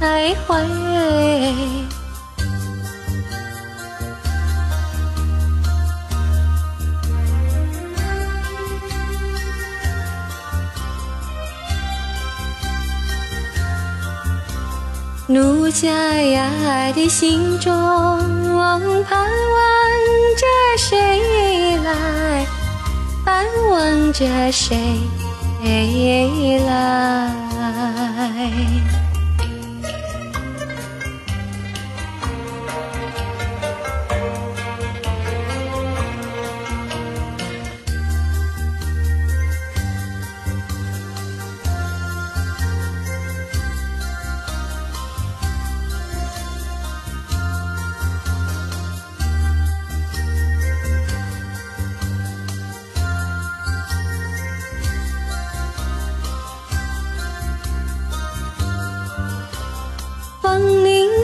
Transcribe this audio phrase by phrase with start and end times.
[0.00, 0.64] 徘徊。
[15.30, 15.90] 奴家
[16.22, 17.70] 呀的心中
[19.04, 19.28] 盼望
[20.36, 20.46] 着
[20.78, 22.46] 谁来？
[23.24, 24.76] 盼望着谁
[25.60, 27.38] 未来。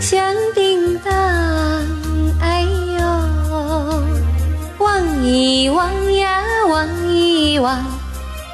[0.01, 1.13] 响叮当，
[2.41, 2.63] 哎
[2.99, 3.03] 呦，
[4.79, 7.85] 望一望呀，望一望，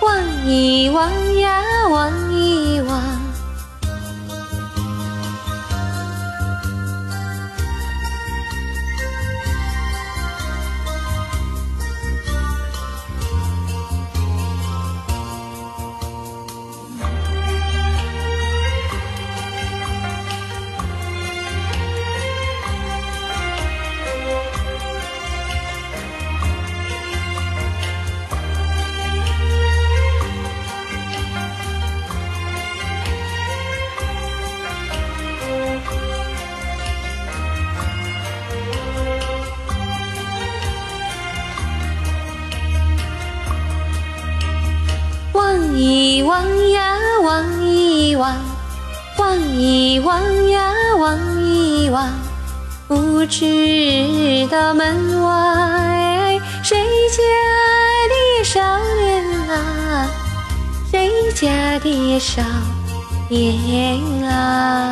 [0.02, 2.91] 望一望呀，望一望。
[2.97, 3.19] 望
[46.30, 48.36] 望呀，望一望，
[49.18, 52.08] 望一望呀，望一望，
[52.86, 56.78] 不知道门外谁
[57.10, 57.20] 家
[58.12, 58.60] 的少
[58.94, 60.08] 年啊，
[60.88, 62.40] 谁家的少
[63.28, 64.89] 年啊。